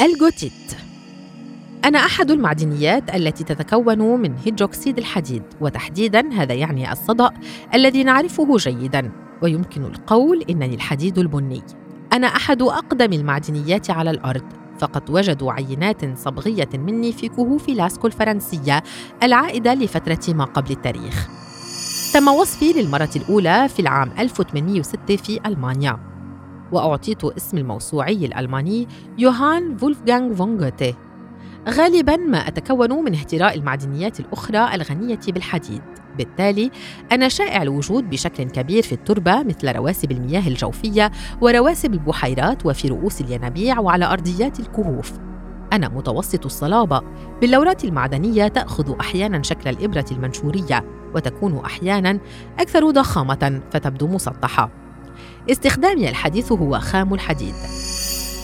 [0.00, 0.52] الجوتيت.
[1.84, 7.30] أنا أحد المعدنيات التي تتكون من هيدروكسيد الحديد وتحديدا هذا يعني الصدأ
[7.74, 9.12] الذي نعرفه جيدا
[9.42, 11.62] ويمكن القول إنني الحديد البني.
[12.12, 14.44] أنا أحد أقدم المعدنيات على الأرض
[14.78, 18.82] فقد وجدوا عينات صبغية مني في كهوف لاسكو الفرنسية
[19.22, 21.28] العائدة لفترة ما قبل التاريخ.
[22.14, 26.13] تم وصفي للمرة الأولى في العام 1806 في ألمانيا.
[26.74, 28.88] وأعطيت اسم الموسوعي الألماني
[29.18, 30.94] يوهان فولفغانغ فون غوتي
[31.68, 35.82] غالبا ما أتكون من اهتراء المعدنيات الأخرى الغنية بالحديد.
[36.18, 36.70] بالتالي
[37.12, 43.20] أنا شائع الوجود بشكل كبير في التربة مثل رواسب المياه الجوفية ورواسب البحيرات وفي رؤوس
[43.20, 45.12] الينابيع وعلى أرضيات الكهوف.
[45.72, 47.00] أنا متوسط الصلابة.
[47.40, 50.84] بلوراتي المعدنية تأخذ أحيانا شكل الإبرة المنشورية
[51.14, 52.18] وتكون أحيانا
[52.58, 54.83] أكثر ضخامة فتبدو مسطحة.
[55.50, 57.54] استخدامي الحديث هو خام الحديد.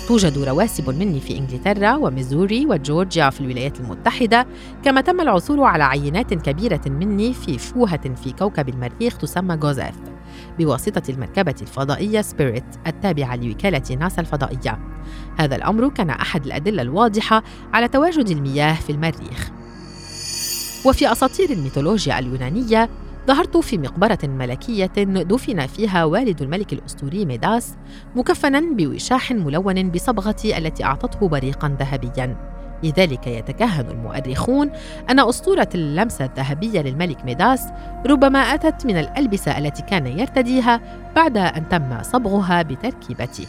[0.08, 4.46] توجد رواسب مني في إنجلترا وميزوري وجورجيا في الولايات المتحدة
[4.84, 9.94] كما تم العثور على عينات كبيرة مني في فوهة في كوكب المريخ تسمى جوزيف
[10.58, 14.78] بواسطة المركبة الفضائية سبيريت التابعة لوكالة ناسا الفضائية.
[15.36, 19.50] هذا الأمر كان أحد الأدلة الواضحة على تواجد المياه في المريخ.
[20.86, 22.88] وفي أساطير الميثولوجيا اليونانية
[23.26, 27.76] ظهرت في مقبرة ملكية دفن فيها والد الملك الأسطوري ميداس
[28.16, 32.50] مكفنا بوشاح ملون بصبغتي التي أعطته بريقا ذهبيا.
[32.82, 34.70] لذلك يتكهن المؤرخون
[35.10, 37.66] أن أسطورة اللمسة الذهبية للملك ميداس
[38.06, 40.80] ربما أتت من الألبسة التي كان يرتديها
[41.16, 43.46] بعد أن تم صبغها بتركيبته.